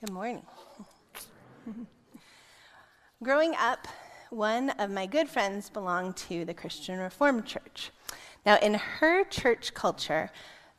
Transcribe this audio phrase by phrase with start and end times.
[0.00, 0.42] Good morning.
[3.20, 3.88] Growing up,
[4.30, 7.90] one of my good friends belonged to the Christian Reformed Church.
[8.46, 10.30] Now, in her church culture,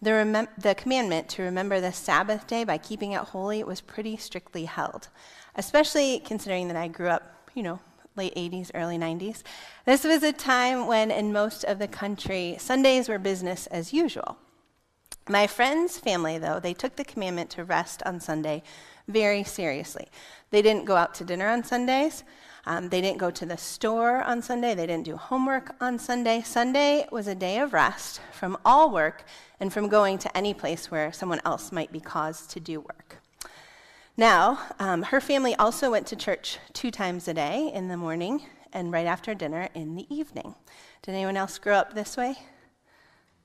[0.02, 4.16] the, remem- the commandment to remember the Sabbath day by keeping it holy was pretty
[4.16, 5.10] strictly held,
[5.58, 7.82] especially considering that I grew up, you know,
[8.16, 9.44] late 80s, early 90s.
[9.84, 14.38] This was a time when, in most of the country, Sundays were business as usual.
[15.28, 18.64] My friend's family, though, they took the commandment to rest on Sunday
[19.10, 20.08] very seriously.
[20.52, 22.24] They didn't go out to dinner on Sundays.
[22.66, 24.76] Um, they didn't go to the store on Sunday.
[24.76, 26.42] They didn't do homework on Sunday.
[26.42, 29.24] Sunday was a day of rest from all work
[29.60, 33.18] and from going to any place where someone else might be caused to do work.
[34.16, 38.42] Now, um, her family also went to church two times a day in the morning
[38.74, 40.56] and right after dinner in the evening.
[41.02, 42.36] Did anyone else grow up this way?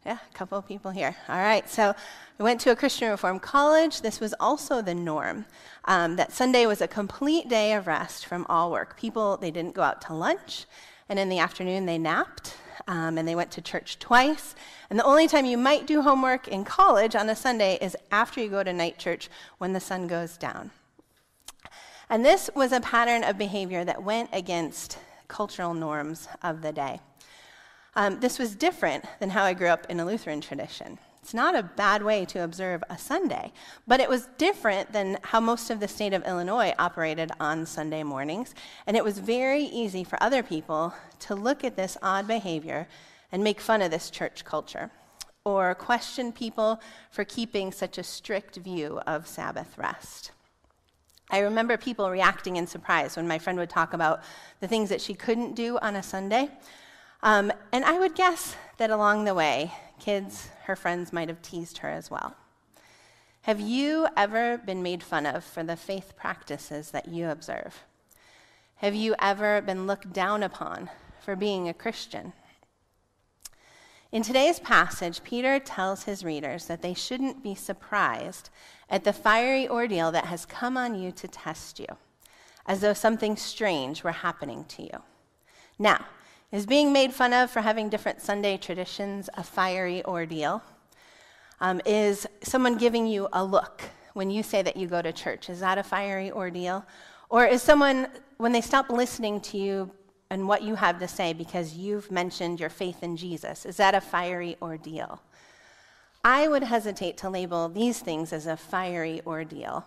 [0.05, 1.17] Yeah, a couple of people here.
[1.31, 1.95] All right, so
[2.39, 4.03] I went to a Christian Reformed college.
[4.03, 5.47] This was also the norm.
[5.87, 8.99] Um, that Sunday was a complete day of rest from all work.
[8.99, 10.67] People, they didn't go out to lunch,
[11.09, 12.55] and in the afternoon they napped,
[12.87, 14.55] um, and they went to church twice.
[14.91, 18.43] And the only time you might do homework in college on a Sunday is after
[18.43, 20.71] you go to night church when the sun goes down.
[22.11, 27.01] And this was a pattern of behavior that went against cultural norms of the day.
[27.97, 30.99] Um, this was different than how I grew up in a Lutheran tradition.
[31.23, 33.53] It's not a bad way to observe a Sunday,
[33.87, 38.03] but it was different than how most of the state of Illinois operated on Sunday
[38.03, 38.55] mornings,
[38.87, 42.87] and it was very easy for other people to look at this odd behavior
[43.33, 44.91] and make fun of this church culture,
[45.45, 50.31] or question people for keeping such a strict view of Sabbath rest.
[51.31, 54.23] I remember people reacting in surprise when my friend would talk about
[54.61, 56.51] the things that she couldn't do on a Sunday.
[57.25, 61.79] Um, and I would guess that along the way, kids, her friends, might have teased
[61.79, 62.37] her as well.
[63.43, 67.85] Have you ever been made fun of for the faith practices that you observe?
[68.77, 70.91] Have you ever been looked down upon
[71.23, 72.35] for being a Christian?
[74.13, 78.51] In today's passage, Peter tells his readers that they shouldn't be surprised
[78.91, 81.87] at the fiery ordeal that has come on you to test you,
[82.67, 85.03] as though something strange were happening to you.
[85.79, 86.05] Now,
[86.55, 90.63] is being made fun of for having different Sunday traditions a fiery ordeal?
[91.61, 93.83] Um, is someone giving you a look
[94.13, 95.51] when you say that you go to church?
[95.51, 96.87] Is that a fiery ordeal?
[97.29, 98.07] Or is someone,
[98.37, 99.91] when they stop listening to you
[100.31, 103.97] and what you have to say because you've mentioned your faith in Jesus, is that
[103.97, 105.21] a fiery ordeal?
[106.25, 109.85] I would hesitate to label these things as a fiery ordeal.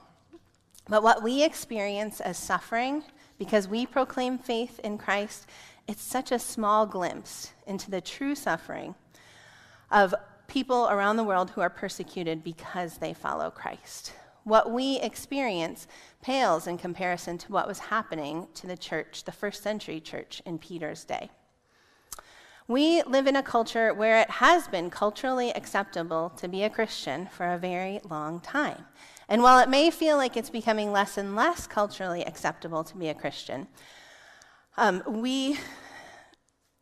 [0.89, 3.03] But what we experience as suffering
[3.39, 5.47] because we proclaim faith in Christ
[5.87, 8.95] it's such a small glimpse into the true suffering
[9.89, 10.13] of
[10.47, 14.13] people around the world who are persecuted because they follow Christ.
[14.43, 15.87] What we experience
[16.21, 20.57] pales in comparison to what was happening to the church, the first century church in
[20.57, 21.29] Peter's day.
[22.69, 27.27] We live in a culture where it has been culturally acceptable to be a Christian
[27.27, 28.85] for a very long time.
[29.29, 33.07] And while it may feel like it's becoming less and less culturally acceptable to be
[33.07, 33.67] a Christian,
[34.77, 35.59] um, we,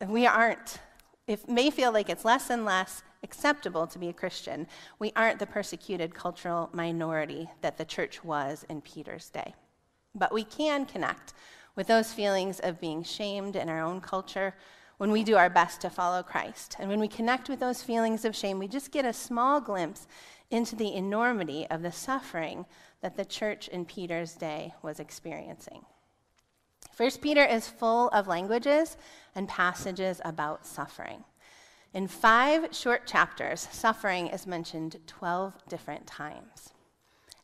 [0.08, 0.80] we aren't,
[1.28, 4.68] it may feel like it's less and less acceptable to be a Christian.
[5.00, 9.56] We aren't the persecuted cultural minority that the church was in Peter's day.
[10.14, 11.34] But we can connect
[11.76, 14.54] with those feelings of being shamed in our own culture
[14.98, 16.78] when we do our best to follow Christ.
[16.80, 20.08] And when we connect with those feelings of shame, we just get a small glimpse
[20.52, 22.66] into the enormity of the suffering
[23.02, 25.86] that the church in Peter's day was experiencing.
[26.96, 28.96] First Peter is full of languages
[29.36, 31.26] and passages about suffering.
[31.94, 36.72] In five short chapters, suffering is mentioned 12 different times.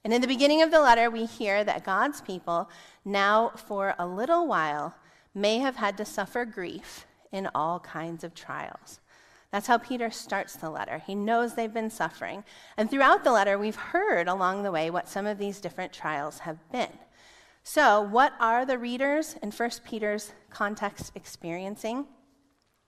[0.06, 2.70] And in the beginning of the letter, we hear that God's people,
[3.04, 4.96] now for a little while,
[5.36, 9.02] may have had to suffer grief in all kinds of trials.
[9.52, 11.04] That's how Peter starts the letter.
[11.06, 12.46] He knows they've been suffering.
[12.78, 16.40] And throughout the letter, we've heard along the way what some of these different trials
[16.40, 16.98] have been.
[17.64, 22.08] So, what are the readers in 1 Peter's context experiencing?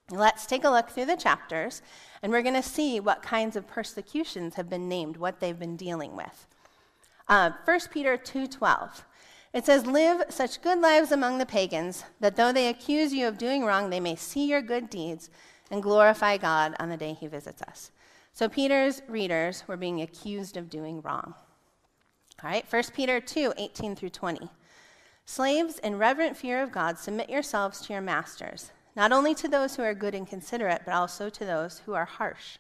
[0.10, 1.82] Let's take a look through the chapters,
[2.22, 5.78] and we're going to see what kinds of persecutions have been named, what they've been
[5.78, 6.48] dealing with.
[7.28, 9.06] Uh, 1 Peter 2:12.
[9.54, 13.38] It says, "Live such good lives among the pagans that though they accuse you of
[13.38, 15.30] doing wrong, they may see your good deeds
[15.70, 17.92] and glorify God on the day he visits us."
[18.34, 21.36] So Peter's readers were being accused of doing wrong.
[22.44, 24.50] All right, 1 Peter 2, 18 through 20.
[25.26, 29.76] Slaves, in reverent fear of God, submit yourselves to your masters, not only to those
[29.76, 32.58] who are good and considerate, but also to those who are harsh.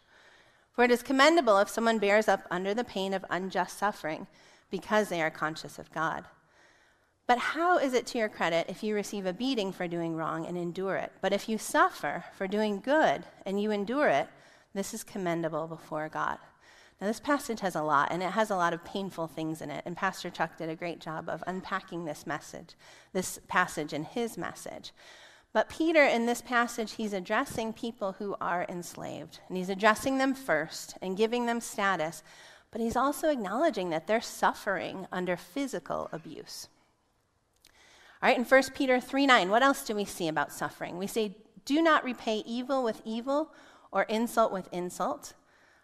[0.71, 4.27] For it is commendable if someone bears up under the pain of unjust suffering,
[4.71, 6.25] because they are conscious of God.
[7.27, 10.45] But how is it to your credit if you receive a beating for doing wrong
[10.45, 11.11] and endure it?
[11.21, 14.27] But if you suffer for doing good and you endure it,
[14.73, 16.37] this is commendable before God.
[17.03, 19.69] Now, this passage has a lot, and it has a lot of painful things in
[19.69, 19.83] it.
[19.85, 22.75] And Pastor Chuck did a great job of unpacking this message,
[23.11, 24.93] this passage in his message.
[25.51, 29.41] But Peter, in this passage, he's addressing people who are enslaved.
[29.49, 32.23] And he's addressing them first and giving them status,
[32.71, 36.69] but he's also acknowledging that they're suffering under physical abuse.
[38.21, 40.97] All right, in 1 Peter 3 9, what else do we see about suffering?
[40.97, 41.35] We say,
[41.65, 43.51] Do not repay evil with evil
[43.91, 45.33] or insult with insult.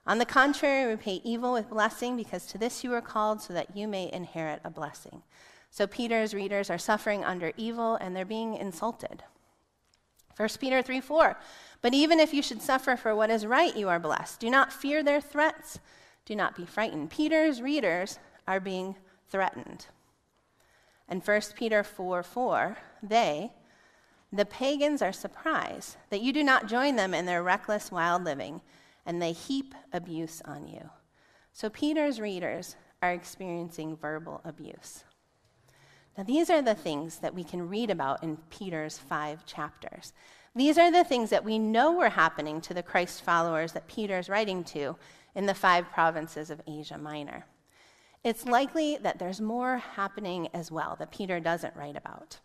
[0.05, 3.75] On the contrary, repay evil with blessing, because to this you were called, so that
[3.75, 5.21] you may inherit a blessing.
[5.71, 9.23] So Peter's readers are suffering under evil and they're being insulted.
[10.35, 11.37] 1 Peter 3 4.
[11.81, 14.39] But even if you should suffer for what is right, you are blessed.
[14.39, 15.79] Do not fear their threats.
[16.25, 17.09] Do not be frightened.
[17.09, 18.95] Peter's readers are being
[19.29, 19.87] threatened.
[21.07, 23.51] And 1 Peter 4 4, they,
[24.31, 28.61] the pagans, are surprised that you do not join them in their reckless, wild living
[29.05, 30.89] and they heap abuse on you.
[31.53, 35.03] So Peter's readers are experiencing verbal abuse.
[36.17, 40.13] Now, these are the things that we can read about in Peter's five chapters.
[40.55, 44.29] These are the things that we know were happening to the Christ followers that Peter's
[44.29, 44.97] writing to
[45.35, 47.45] in the five provinces of Asia Minor.
[48.23, 52.39] It's likely that there's more happening as well that Peter doesn't write about.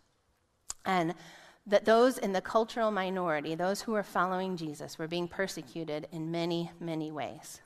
[0.85, 1.15] And
[1.67, 6.31] that those in the cultural minority, those who were following Jesus, were being persecuted in
[6.31, 7.61] many, many ways.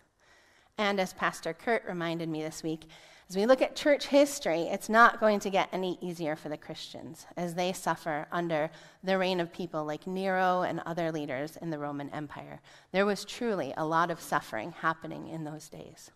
[0.78, 2.86] And as Pastor Kurt reminded me this week,
[3.30, 6.58] as we look at church history, it's not going to get any easier for the
[6.58, 8.72] Christians as they suffer under
[9.04, 12.60] the reign of people like Nero and other leaders in the Roman Empire.
[12.92, 16.10] There was truly a lot of suffering happening in those days.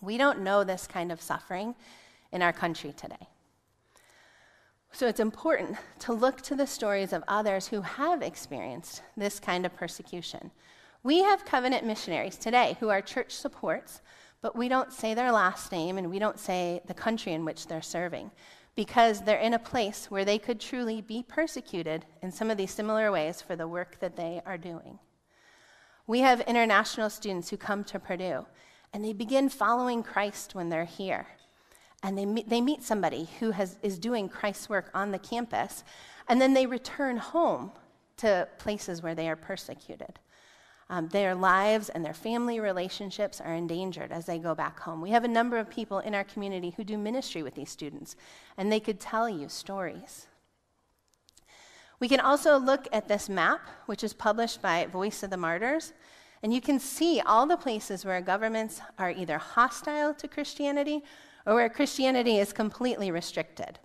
[0.00, 1.74] We don't know this kind of suffering
[2.32, 3.28] in our country today.
[5.00, 9.64] So it's important to look to the stories of others who have experienced this kind
[9.64, 10.50] of persecution.
[11.02, 14.02] We have covenant missionaries today who our church supports,
[14.42, 17.66] but we don't say their last name and we don't say the country in which
[17.66, 18.30] they're serving
[18.76, 22.70] because they're in a place where they could truly be persecuted in some of these
[22.70, 24.98] similar ways for the work that they are doing.
[26.06, 28.44] We have international students who come to Purdue
[28.92, 31.26] and they begin following Christ when they're here
[32.02, 35.84] and they meet, they meet somebody who has, is doing Christ's work on the campus,
[36.28, 37.72] and then they return home
[38.18, 40.18] to places where they are persecuted.
[40.88, 45.00] Um, their lives and their family relationships are endangered as they go back home.
[45.00, 48.16] We have a number of people in our community who do ministry with these students,
[48.56, 50.26] and they could tell you stories.
[52.00, 55.92] We can also look at this map, which is published by Voice of the Martyrs,
[56.42, 61.02] and you can see all the places where governments are either hostile to Christianity
[61.46, 63.78] or where Christianity is completely restricted.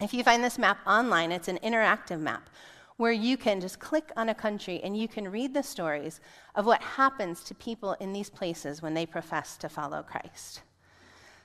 [0.00, 2.48] If you find this map online, it's an interactive map
[2.96, 6.20] where you can just click on a country and you can read the stories
[6.54, 10.62] of what happens to people in these places when they profess to follow Christ.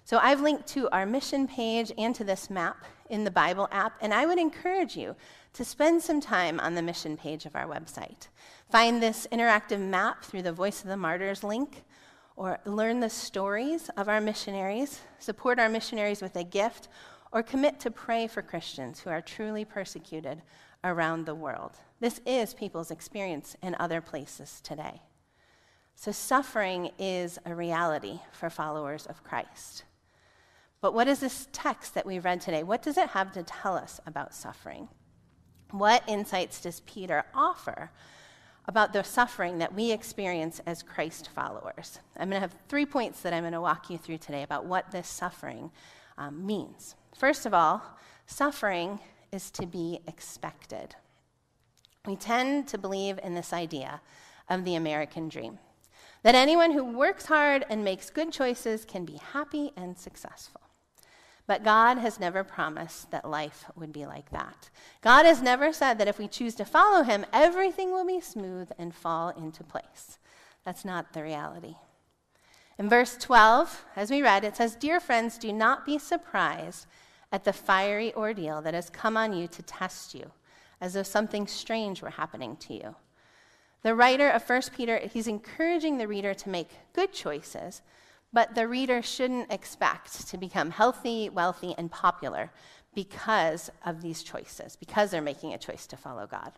[0.03, 3.93] So I've linked to our mission page and to this map in the Bible app,
[4.01, 5.15] and I would encourage you
[5.53, 8.27] to spend some time on the mission page of our website.
[8.69, 11.83] Find this interactive map through the Voice of the Martyrs link,
[12.35, 16.87] or learn the stories of our missionaries, support our missionaries with a gift,
[17.31, 20.41] or commit to pray for Christians who are truly persecuted
[20.83, 21.71] around the world.
[21.99, 25.01] This is people's experience in other places today.
[25.95, 29.85] So, suffering is a reality for followers of Christ.
[30.81, 32.63] But what is this text that we read today?
[32.63, 34.89] What does it have to tell us about suffering?
[35.71, 37.91] What insights does Peter offer
[38.67, 41.99] about the suffering that we experience as Christ followers.
[42.17, 44.65] I'm going to have three points that I'm going to walk you through today about
[44.65, 45.71] what this suffering
[46.17, 46.95] um, means.
[47.15, 47.81] First of all,
[48.25, 48.99] suffering
[49.31, 50.95] is to be expected.
[52.05, 54.01] We tend to believe in this idea
[54.49, 55.59] of the American dream
[56.23, 60.61] that anyone who works hard and makes good choices can be happy and successful.
[61.47, 64.69] But God has never promised that life would be like that.
[65.01, 68.71] God has never said that if we choose to follow Him, everything will be smooth
[68.79, 70.17] and fall into place.
[70.63, 71.75] That's not the reality.
[72.79, 76.87] In verse 12, as we read, it says, Dear friends, do not be surprised
[77.31, 80.31] at the fiery ordeal that has come on you to test you,
[80.81, 82.95] as though something strange were happening to you.
[83.83, 87.83] The writer of 1 Peter, he's encouraging the reader to make good choices
[88.35, 92.51] but the reader shouldn't expect to become healthy, wealthy, and popular
[92.93, 96.51] because of these choices, because they're making a choice to follow God.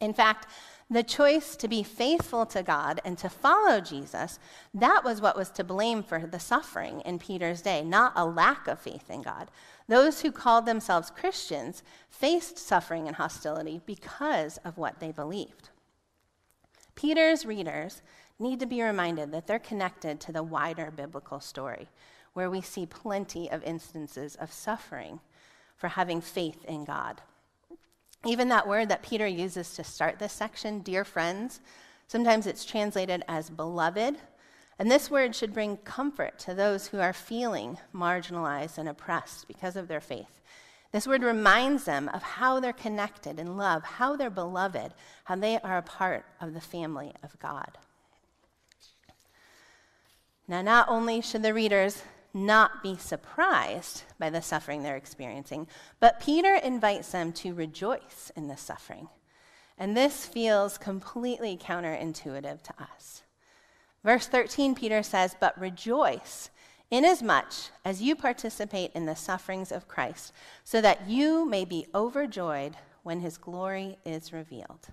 [0.00, 0.46] In fact,
[0.88, 4.38] the choice to be faithful to God and to follow Jesus,
[4.72, 8.66] that was what was to blame for the suffering in Peter's day, not a lack
[8.66, 9.50] of faith in God.
[9.88, 15.68] Those who called themselves Christians faced suffering and hostility because of what they believed.
[16.94, 18.00] Peter's readers
[18.42, 21.88] need to be reminded that they're connected to the wider biblical story,
[22.34, 25.20] where we see plenty of instances of suffering
[25.76, 27.20] for having faith in God.
[28.24, 31.60] Even that word that Peter uses to start this section, dear friends,
[32.06, 34.16] sometimes it's translated as beloved.
[34.78, 39.76] And this word should bring comfort to those who are feeling marginalized and oppressed because
[39.76, 40.40] of their faith.
[40.92, 44.92] This word reminds them of how they're connected in love, how they're beloved,
[45.24, 47.78] how they are a part of the family of God.
[50.48, 52.02] Now, not only should the readers
[52.34, 55.66] not be surprised by the suffering they're experiencing,
[56.00, 59.08] but Peter invites them to rejoice in the suffering.
[59.78, 63.22] And this feels completely counterintuitive to us.
[64.04, 66.50] Verse 13, Peter says, But rejoice
[66.90, 67.52] inasmuch
[67.84, 70.32] as you participate in the sufferings of Christ,
[70.64, 74.88] so that you may be overjoyed when his glory is revealed.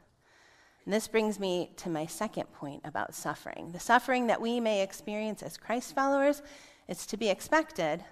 [0.90, 3.74] And this brings me to my second point about suffering.
[3.74, 6.42] The suffering that we may experience as Christ followers
[6.88, 8.04] is to be expected,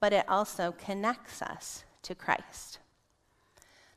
[0.00, 2.78] but it also connects us to Christ.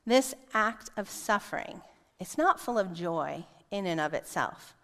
[0.06, 1.80] This act of suffering,
[2.20, 4.76] it's not full of joy in and of itself.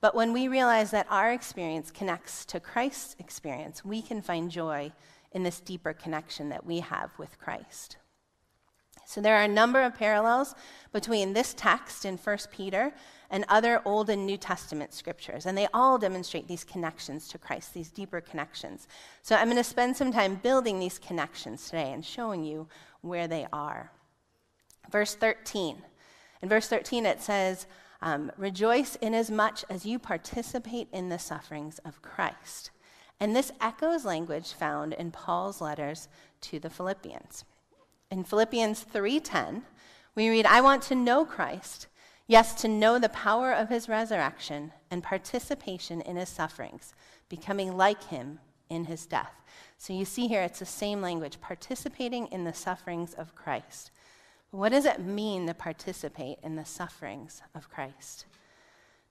[0.00, 4.92] But when we realize that our experience connects to Christ's experience, we can find joy
[5.32, 7.96] in this deeper connection that we have with Christ.
[9.08, 10.54] So there are a number of parallels
[10.92, 12.92] between this text in 1 Peter
[13.30, 17.72] and other Old and New Testament scriptures, and they all demonstrate these connections to Christ,
[17.72, 18.86] these deeper connections.
[19.22, 22.68] So I'm going to spend some time building these connections today and showing you
[23.00, 23.90] where they are.
[24.90, 25.78] Verse 13.
[26.42, 27.66] In verse 13, it says,
[28.02, 32.72] um, Rejoice inasmuch as you participate in the sufferings of Christ.
[33.18, 36.08] And this echoes language found in Paul's letters
[36.42, 37.46] to the Philippians.
[38.10, 39.64] In Philippians 3:10,
[40.14, 41.88] we read, "I want to know Christ,
[42.26, 46.94] yes, to know the power of his resurrection and participation in his sufferings,
[47.28, 49.42] becoming like him in his death."
[49.76, 53.90] So you see here it's the same language, participating in the sufferings of Christ.
[54.50, 58.24] What does it mean to participate in the sufferings of Christ?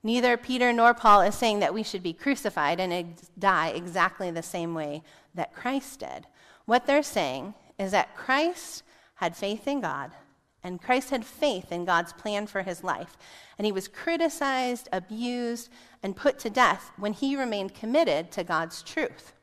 [0.01, 4.41] Neither Peter nor Paul is saying that we should be crucified and die exactly the
[4.41, 5.03] same way
[5.35, 6.25] that Christ did.
[6.65, 8.83] What they're saying is that Christ
[9.17, 10.11] had faith in God,
[10.63, 13.17] and Christ had faith in God's plan for his life.
[13.57, 15.69] And he was criticized, abused,
[16.01, 19.33] and put to death when he remained committed to God's truth.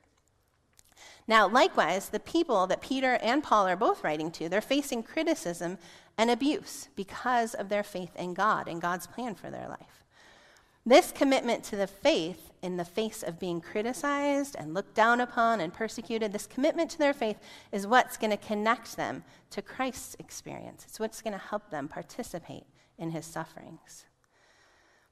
[1.27, 5.79] Now, likewise, the people that Peter and Paul are both writing to, they're facing criticism
[6.19, 10.04] and abuse because of their faith in God and God's plan for their life.
[10.87, 15.61] This commitment to the faith in the face of being criticized and looked down upon
[15.61, 17.39] and persecuted, this commitment to their faith
[17.73, 20.85] is what's going to connect them to Christ's experience.
[20.87, 22.65] It's what's going to help them participate
[22.99, 24.05] in his sufferings.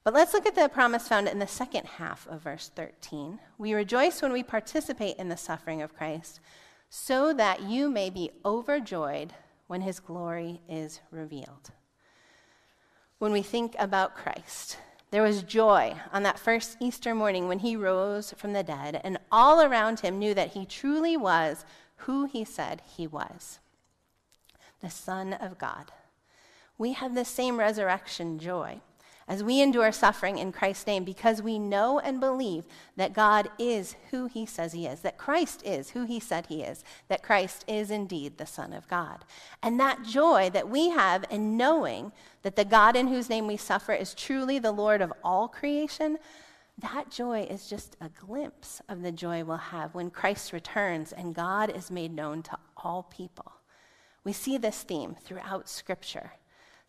[0.05, 3.39] But let's look at the promise found in the second half of verse 13.
[3.57, 6.41] We rejoice when we participate in the suffering of Christ,
[6.91, 9.33] so that you may be overjoyed
[9.69, 11.71] when his glory is revealed.
[13.19, 14.77] When we think about Christ,
[15.13, 19.19] there was joy on that first Easter morning when he rose from the dead, and
[19.31, 21.65] all around him knew that he truly was
[21.97, 23.61] who he said he was
[24.81, 25.93] the Son of God.
[26.77, 28.81] We have the same resurrection joy
[29.29, 32.65] as we endure suffering in Christ's name because we know and believe
[32.97, 36.63] that God is who he says he is, that Christ is who he said he
[36.63, 39.25] is, that Christ is indeed the Son of God.
[39.63, 42.13] And that joy that we have in knowing
[42.43, 46.19] that the God in whose name we suffer is truly the Lord of all creation,
[46.79, 51.35] that joy is just a glimpse of the joy we'll have when Christ returns and
[51.35, 53.53] God is made known to all people.
[54.25, 56.33] We see this theme throughout Scripture.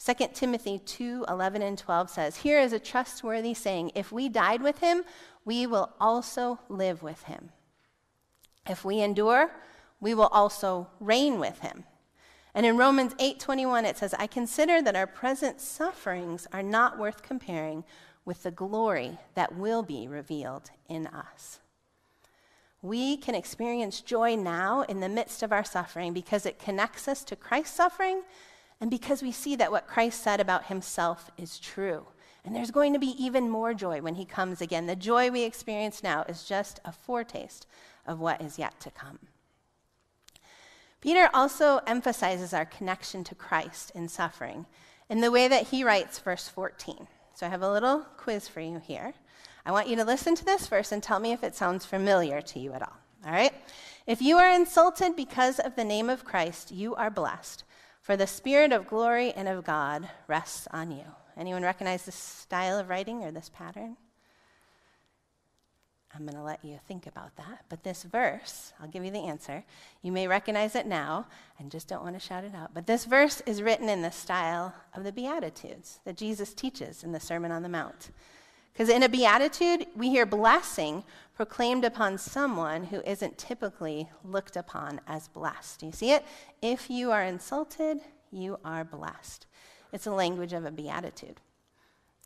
[0.04, 4.62] 2 Timothy 2 11 and 12 says, Here is a trustworthy saying if we died
[4.62, 5.04] with him,
[5.46, 7.52] we will also live with him.
[8.68, 9.52] If we endure,
[10.02, 11.86] we will also reign with him.
[12.54, 17.24] And in Romans 8:21 it says, "I consider that our present sufferings are not worth
[17.24, 17.84] comparing
[18.26, 21.60] with the glory that will be revealed in us."
[22.82, 27.24] We can experience joy now in the midst of our suffering because it connects us
[27.24, 28.24] to Christ's suffering
[28.84, 32.06] and because we see that what Christ said about himself is true.
[32.44, 34.88] And there's going to be even more joy when he comes again.
[34.88, 37.66] The joy we experience now is just a foretaste
[38.06, 39.20] of what is yet to come.
[41.00, 44.66] Peter also emphasizes our connection to Christ in suffering
[45.08, 47.08] in the way that he writes verse 14.
[47.36, 49.14] So I have a little quiz for you here.
[49.66, 52.42] I want you to listen to this verse and tell me if it sounds familiar
[52.42, 52.98] to you at all.
[53.26, 53.54] All right?
[54.06, 57.64] If you are insulted because of the name of Christ, you are blessed,
[58.04, 61.06] for the Spirit of glory and of God rests on you.
[61.38, 63.96] Anyone recognize this style of writing or this pattern?
[66.14, 67.66] I'm going to let you think about that.
[67.70, 69.64] But this verse, I'll give you the answer.
[70.04, 72.74] You may recognize it now and just don't want to shout it out.
[72.74, 77.14] But this verse is written in the style of the Beatitudes that Jesus teaches in
[77.14, 78.12] the Sermon on the Mount.
[78.74, 81.04] Because in a beatitude, we hear blessing
[81.36, 85.80] proclaimed upon someone who isn't typically looked upon as blessed.
[85.80, 86.26] Do you see it?
[86.62, 88.00] If you are insulted,
[88.32, 89.46] you are blessed.
[89.92, 91.40] It's a language of a beatitude.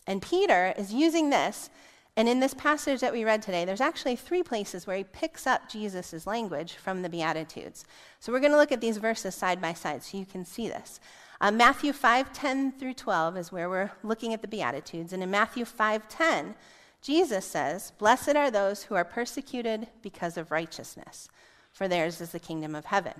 [0.08, 1.70] And Peter is using this,
[2.16, 5.46] and in this passage that we read today, there's actually three places where he picks
[5.46, 7.86] up Jesus' language from the Beatitudes.
[8.20, 10.68] So we're going to look at these verses side by side so you can see
[10.68, 11.00] this.
[11.40, 15.14] Uh, Matthew 5 10 through 12 is where we're looking at the Beatitudes.
[15.14, 16.56] And in Matthew 5 10,
[17.02, 21.30] Jesus says, Blessed are those who are persecuted because of righteousness,
[21.72, 23.14] for theirs is the kingdom of heaven.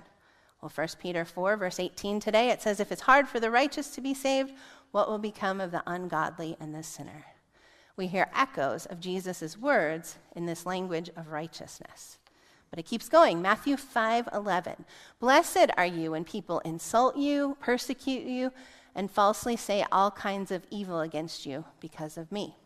[0.60, 3.90] Well, 1 Peter 4, verse 18 today, it says, If it's hard for the righteous
[3.90, 4.52] to be saved,
[4.90, 7.26] what will become of the ungodly and the sinner?
[7.96, 12.18] We hear echoes of Jesus' words in this language of righteousness.
[12.70, 13.40] But it keeps going.
[13.40, 14.84] Matthew 5 11.
[15.20, 18.52] Blessed are you when people insult you, persecute you,
[18.94, 22.56] and falsely say all kinds of evil against you because of me.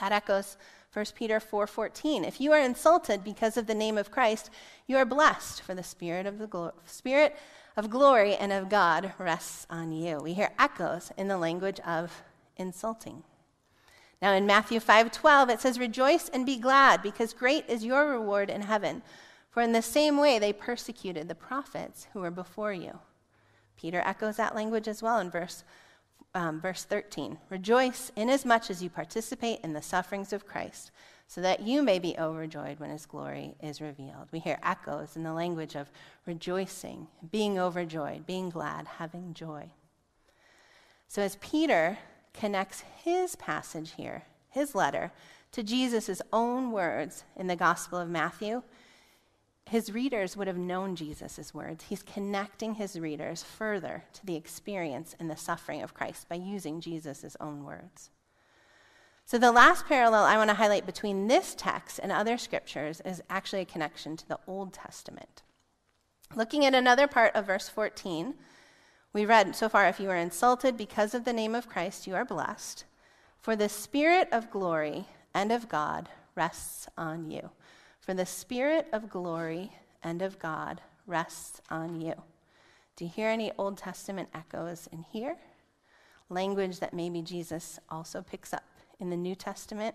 [0.00, 0.56] That echoes
[0.92, 2.24] 1 Peter 4:14.
[2.24, 4.50] If you are insulted because of the name of Christ,
[4.86, 7.36] you are blessed, for the spirit of the glo- spirit
[7.76, 10.18] of glory and of God rests on you.
[10.18, 12.22] We hear echoes in the language of
[12.56, 13.24] insulting.
[14.22, 18.50] Now in Matthew 5:12 it says rejoice and be glad because great is your reward
[18.50, 19.02] in heaven
[19.50, 22.98] for in the same way they persecuted the prophets who were before you.
[23.76, 25.64] Peter echoes that language as well in verse
[26.36, 27.38] um, verse 13.
[27.48, 30.90] Rejoice inasmuch as you participate in the sufferings of Christ,
[31.26, 34.28] so that you may be overjoyed when his glory is revealed.
[34.32, 35.90] We hear echoes in the language of
[36.26, 39.70] rejoicing, being overjoyed, being glad, having joy.
[41.08, 41.96] So as Peter
[42.38, 45.12] connects his passage here, his letter,
[45.52, 48.62] to Jesus' own words in the Gospel of Matthew,
[49.68, 51.84] his readers would have known Jesus' words.
[51.88, 56.80] He's connecting his readers further to the experience and the suffering of Christ by using
[56.80, 58.10] Jesus' own words.
[59.24, 63.22] So, the last parallel I want to highlight between this text and other scriptures is
[63.28, 65.42] actually a connection to the Old Testament.
[66.36, 68.34] Looking at another part of verse 14,
[69.12, 72.14] we read so far if you are insulted because of the name of Christ, you
[72.14, 72.84] are blessed,
[73.40, 77.50] for the Spirit of glory and of God rests on you.
[78.00, 82.14] For the Spirit of glory and of God rests on you.
[82.96, 85.36] Do you hear any Old Testament echoes in here?
[86.28, 88.64] Language that maybe Jesus also picks up
[88.98, 89.94] in the New Testament.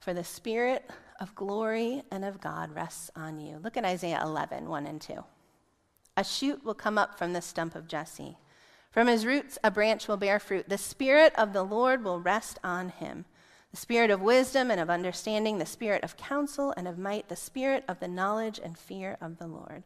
[0.00, 0.88] For the Spirit
[1.20, 3.58] of glory and of God rests on you.
[3.62, 5.24] Look at Isaiah 11, 1 and 2.
[6.18, 8.38] A shoot will come up from the stump of Jesse.
[8.90, 10.68] From his roots, a branch will bear fruit.
[10.68, 13.24] The Spirit of the Lord will rest on him
[13.70, 17.36] the spirit of wisdom and of understanding, the spirit of counsel and of might, the
[17.36, 19.84] spirit of the knowledge and fear of the Lord.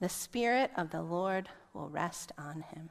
[0.00, 2.90] The spirit of the Lord will rest on him.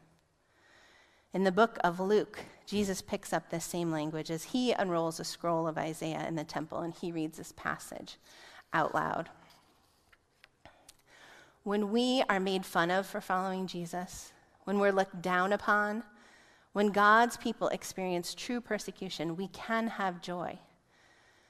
[1.34, 5.26] In the book of Luke, Jesus picks up this same language as he unrolls a
[5.26, 8.18] scroll of Isaiah in the temple and he reads this passage
[8.74, 9.30] out loud.
[11.64, 16.04] When we are made fun of for following Jesus, when we're looked down upon,
[16.74, 20.58] when God's people experience true persecution, we can have joy.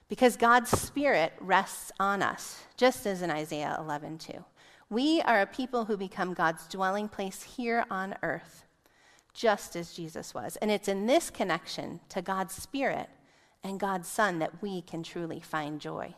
[0.09, 4.43] Because God's Spirit rests on us, just as in Isaiah 11, 2.
[4.89, 8.65] We are a people who become God's dwelling place here on earth,
[9.33, 10.57] just as Jesus was.
[10.57, 13.07] And it's in this connection to God's Spirit
[13.63, 16.15] and God's Son that we can truly find joy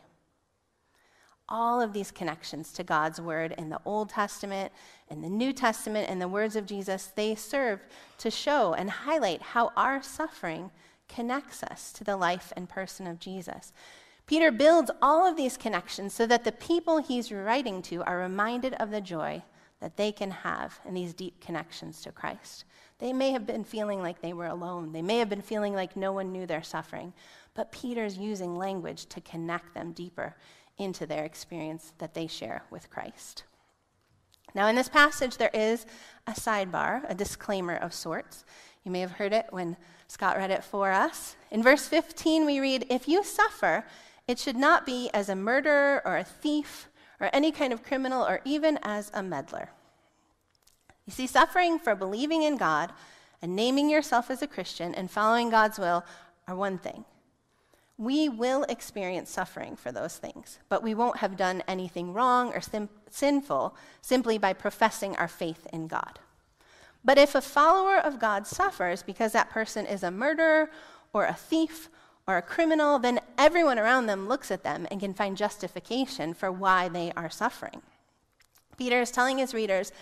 [1.49, 4.71] all of these connections to God's word in the Old Testament,
[5.09, 7.81] in the New Testament, and the words of Jesus, they serve
[8.19, 10.71] to show and highlight how our suffering
[11.07, 13.73] connects us to the life and person of Jesus.
[14.25, 18.73] Peter builds all of these connections so that the people he's writing to are reminded
[18.75, 19.43] of the joy
[19.81, 22.63] that they can have in these deep connections to Christ.
[22.99, 24.93] They may have been feeling like they were alone.
[24.93, 27.11] They may have been feeling like no one knew their suffering.
[27.53, 30.37] But Peter's using language to connect them deeper
[30.83, 33.43] into their experience that they share with Christ.
[34.55, 35.85] Now, in this passage, there is
[36.27, 38.45] a sidebar, a disclaimer of sorts.
[38.83, 41.35] You may have heard it when Scott read it for us.
[41.49, 43.85] In verse 15, we read, If you suffer,
[44.27, 48.23] it should not be as a murderer or a thief or any kind of criminal
[48.23, 49.69] or even as a meddler.
[51.05, 52.91] You see, suffering for believing in God
[53.41, 56.05] and naming yourself as a Christian and following God's will
[56.47, 57.05] are one thing.
[58.03, 62.59] We will experience suffering for those things, but we won't have done anything wrong or
[62.59, 66.19] sim- sinful simply by professing our faith in God.
[67.05, 70.69] But if a follower of God suffers because that person is a murderer
[71.13, 71.89] or a thief
[72.27, 76.51] or a criminal, then everyone around them looks at them and can find justification for
[76.51, 77.81] why they are suffering.
[78.77, 79.93] Peter is telling his readers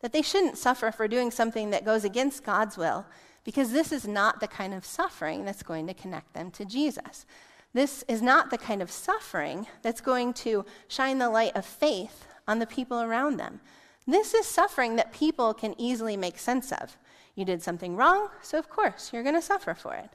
[0.00, 3.04] that they shouldn't suffer for doing something that goes against God's will,
[3.44, 7.26] because this is not the kind of suffering that's going to connect them to Jesus.
[7.72, 12.26] This is not the kind of suffering that's going to shine the light of faith
[12.48, 13.60] on the people around them.
[14.06, 16.96] This is suffering that people can easily make sense of.
[17.36, 20.10] You did something wrong, so of course you're going to suffer for it.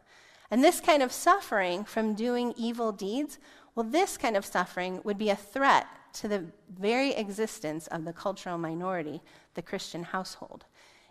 [0.51, 3.39] And this kind of suffering from doing evil deeds,
[3.73, 6.45] well, this kind of suffering would be a threat to the
[6.77, 9.21] very existence of the cultural minority,
[9.53, 10.65] the Christian household.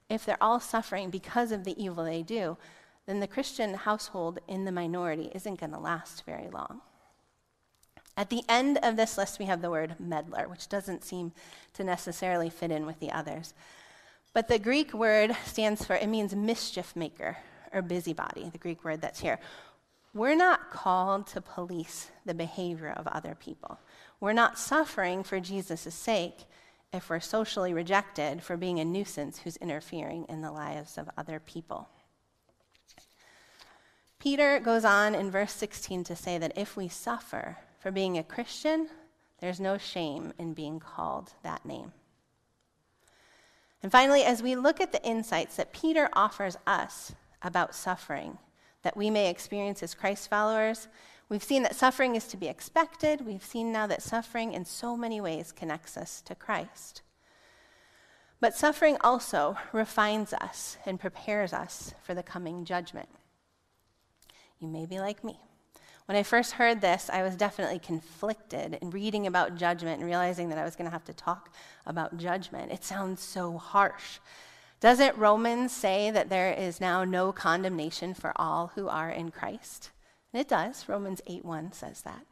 [0.08, 2.56] If they're all suffering because of the evil they do,
[3.06, 6.80] then the Christian household in the minority isn't going to last very long.
[8.16, 11.32] At the end of this list, we have the word meddler, which doesn't seem
[11.74, 13.54] to necessarily fit in with the others.
[14.32, 17.36] But the Greek word stands for, it means mischief maker
[17.72, 19.38] or busybody, the Greek word that's here.
[20.12, 23.80] We're not called to police the behavior of other people.
[24.20, 26.44] We're not suffering for Jesus' sake
[26.92, 31.40] if we're socially rejected for being a nuisance who's interfering in the lives of other
[31.40, 31.88] people.
[34.24, 38.22] Peter goes on in verse 16 to say that if we suffer for being a
[38.22, 38.88] Christian,
[39.38, 41.92] there's no shame in being called that name.
[43.82, 48.38] And finally, as we look at the insights that Peter offers us about suffering
[48.80, 50.88] that we may experience as Christ followers,
[51.28, 53.26] we've seen that suffering is to be expected.
[53.26, 57.02] We've seen now that suffering in so many ways connects us to Christ.
[58.40, 63.10] But suffering also refines us and prepares us for the coming judgment.
[64.64, 65.38] You may be like me.
[66.06, 70.48] When I first heard this, I was definitely conflicted in reading about judgment and realizing
[70.48, 72.72] that I was going to have to talk about judgment.
[72.72, 74.20] It sounds so harsh.
[74.80, 79.90] Doesn't Romans say that there is now no condemnation for all who are in Christ?
[80.32, 80.88] And it does.
[80.88, 82.24] Romans 8:1 says that.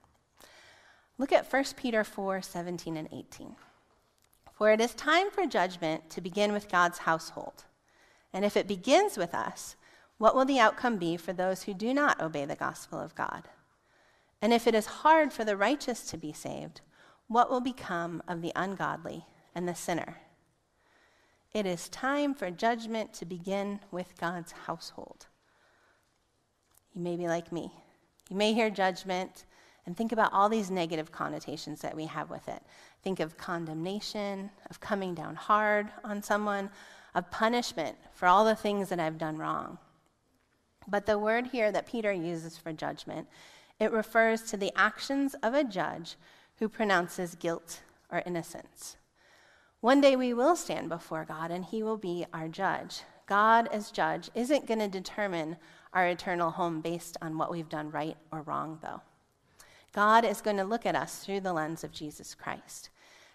[1.18, 3.56] Look at 1 Peter 4, 17 and 18.
[4.54, 7.64] For it is time for judgment to begin with God's household.
[8.32, 9.76] And if it begins with us,
[10.22, 13.48] what will the outcome be for those who do not obey the gospel of God?
[14.40, 16.80] And if it is hard for the righteous to be saved,
[17.26, 20.18] what will become of the ungodly and the sinner?
[21.52, 25.26] It is time for judgment to begin with God's household.
[26.94, 27.72] You may be like me.
[28.30, 29.44] You may hear judgment
[29.86, 32.62] and think about all these negative connotations that we have with it.
[33.02, 36.70] Think of condemnation, of coming down hard on someone,
[37.12, 39.78] of punishment for all the things that I've done wrong.
[40.88, 43.28] But the word here that Peter uses for judgment,
[43.78, 46.16] it refers to the actions of a judge
[46.58, 48.96] who pronounces guilt or innocence.
[49.80, 53.00] One day we will stand before God and he will be our judge.
[53.26, 55.56] God, as judge, isn't going to determine
[55.92, 59.00] our eternal home based on what we've done right or wrong, though.
[59.92, 62.90] God is going to look at us through the lens of Jesus Christ.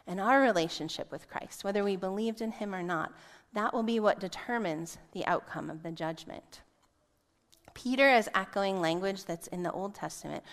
[0.07, 3.11] And our relationship with Christ, whether we believed in him or not,
[3.53, 6.61] that will be what determines the outcome of the judgment.
[7.77, 10.43] Peter is echoing language that's in the Old Testament,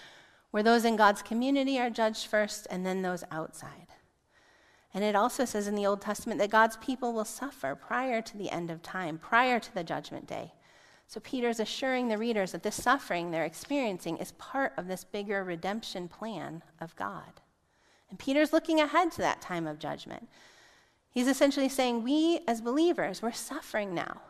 [0.50, 3.86] where those in God's community are judged first and then those outside.
[4.92, 8.36] And it also says in the Old Testament that God's people will suffer prior to
[8.36, 10.52] the end of time, prior to the judgment day.
[11.06, 15.42] So Peter's assuring the readers that this suffering they're experiencing is part of this bigger
[15.42, 17.40] redemption plan of God.
[18.10, 20.28] And Peter's looking ahead to that time of judgment.
[21.08, 24.20] He's essentially saying, We as believers, we're suffering now.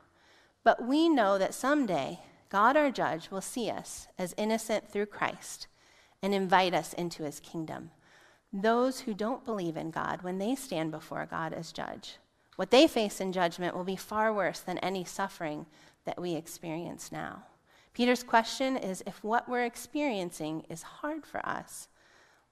[0.63, 2.21] But we know that someday
[2.55, 5.67] God, our judge, will see us as innocent through Christ
[6.23, 7.91] and invite us into his kingdom
[8.53, 12.19] those who don't believe in God when they stand before God as judge.
[12.55, 15.67] What they face in judgment will be far worse than any suffering
[16.05, 17.43] that we experience now.
[17.93, 21.89] Peter's question is if what we're experiencing is hard for us,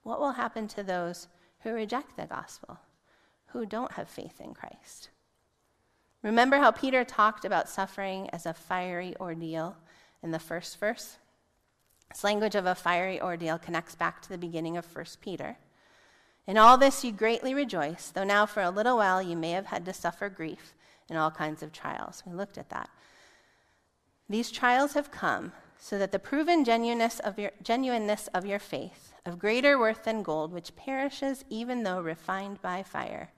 [0.01, 1.29] what will happen to those
[1.61, 2.77] who reject the gospel,
[3.53, 5.11] who don't have faith in Christ?
[6.23, 9.77] Remember how Peter talked about suffering as a fiery ordeal
[10.23, 11.17] in the first verse?
[12.09, 15.57] This language of a fiery ordeal connects back to the beginning of 1 Peter.
[16.47, 19.67] In all this you greatly rejoice, though now for a little while you may have
[19.67, 20.73] had to suffer grief
[21.09, 22.23] in all kinds of trials.
[22.25, 22.89] We looked at that.
[24.29, 29.13] These trials have come so that the proven genuineness of your, genuineness of your faith,
[29.25, 33.31] of greater worth than gold, which perishes even though refined by fire,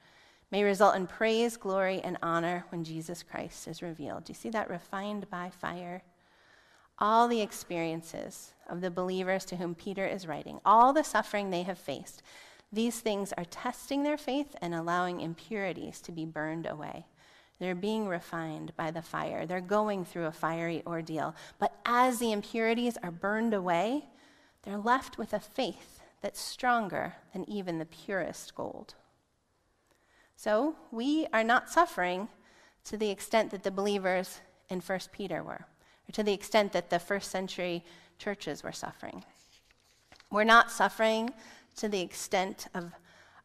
[0.51, 4.25] may result in praise, glory, and honor when Jesus Christ is revealed.
[4.25, 6.03] Do you see that refined by fire?
[6.99, 11.63] All the experiences of the believers to whom Peter is writing, all the suffering they
[11.63, 12.23] have faced,
[12.71, 17.05] these things are testing their faith and allowing impurities to be burned away.
[17.59, 19.45] They're being refined by the fire.
[19.45, 21.35] They're going through a fiery ordeal.
[21.57, 24.05] But as the impurities are burned away,
[24.63, 28.95] they're left with a faith that's stronger than even the purest gold.
[30.35, 32.27] So we are not suffering
[32.85, 35.65] to the extent that the believers in 1 Peter were,
[36.07, 37.83] or to the extent that the first century
[38.17, 39.23] churches were suffering.
[40.31, 41.31] We're not suffering
[41.77, 42.91] to the extent of,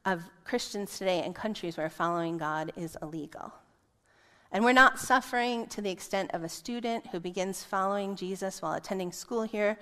[0.05, 3.53] of Christians today in countries where following God is illegal.
[4.53, 8.73] And we're not suffering to the extent of a student who begins following Jesus while
[8.73, 9.79] attending school here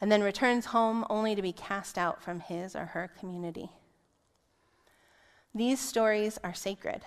[0.00, 3.70] and then returns home only to be cast out from his or her community.
[5.54, 7.02] These stories are sacred,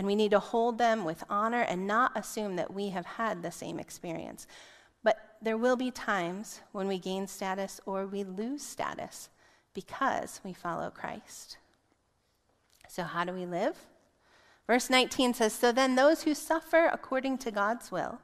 [0.00, 3.42] and we need to hold them with honor and not assume that we have had
[3.42, 4.46] the same experience.
[5.02, 9.28] But there will be times when we gain status or we lose status
[9.74, 11.58] because we follow Christ.
[12.88, 13.76] So, how do we live?
[14.66, 18.20] Verse 19 says So then, those who suffer according to God's will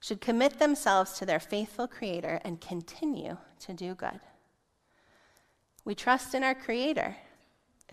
[0.00, 4.18] should commit themselves to their faithful Creator and continue to do good.
[5.84, 7.18] We trust in our Creator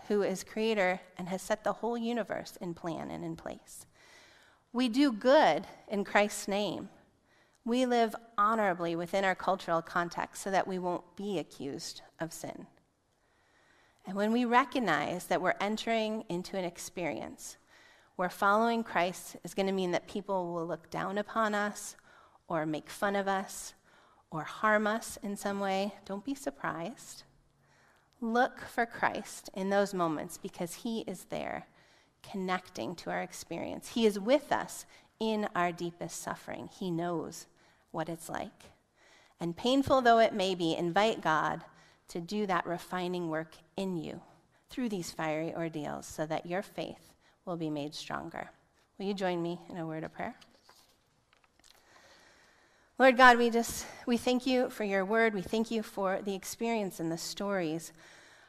[0.08, 3.86] who is creator and has set the whole universe in plan and in place.
[4.72, 6.88] We do good in Christ's name.
[7.64, 12.66] We live honorably within our cultural context so that we won't be accused of sin.
[14.06, 17.58] And when we recognize that we're entering into an experience
[18.16, 21.96] where following Christ is going to mean that people will look down upon us
[22.48, 23.74] or make fun of us
[24.30, 27.24] or harm us in some way, don't be surprised.
[28.20, 31.66] Look for Christ in those moments because He is there
[32.22, 33.88] connecting to our experience.
[33.88, 34.84] He is with us
[35.18, 36.68] in our deepest suffering.
[36.72, 37.46] He knows
[37.92, 38.64] what it's like.
[39.40, 41.64] And painful though it may be, invite God
[42.08, 44.20] to do that refining work in you
[44.68, 48.50] through these fiery ordeals so that your faith will be made stronger.
[48.98, 50.34] Will you join me in a word of prayer?
[53.00, 55.32] Lord God, we just we thank you for your word.
[55.32, 57.94] We thank you for the experience and the stories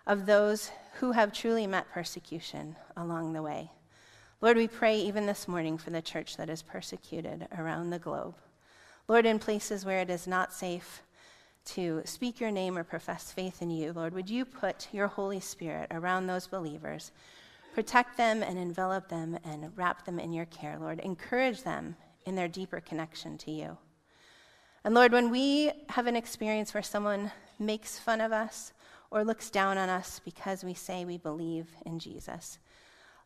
[0.05, 3.71] of those who have truly met persecution along the way.
[4.41, 8.35] Lord, we pray even this morning for the church that is persecuted around the globe.
[9.07, 11.01] Lord, in places where it is not safe
[11.67, 15.39] to speak your name or profess faith in you, Lord, would you put your Holy
[15.39, 17.13] Spirit around those believers,
[17.73, 20.99] protect them and envelop them and wrap them in your care, Lord.
[20.99, 23.77] Encourage them in their deeper connection to you.
[24.83, 28.73] And Lord, when we have an experience where someone makes fun of us
[29.11, 32.57] or looks down on us because we say we believe in Jesus,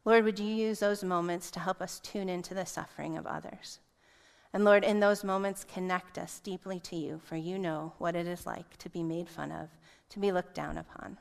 [0.03, 3.79] Lord, would you use those moments to help us tune into the suffering of others?
[4.53, 8.27] And Lord, in those moments, connect us deeply to you, for you know what it
[8.27, 9.69] is like to be made fun of,
[10.09, 11.17] to be looked down upon.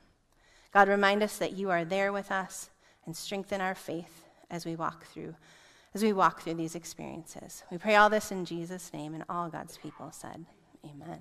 [0.72, 2.70] God, remind us that you are there with us
[3.06, 5.34] and strengthen our faith as we walk through
[5.94, 7.62] as we walk through these experiences.
[7.70, 10.44] We pray all this in Jesus' name, and all God's people said,
[10.84, 11.20] Amen.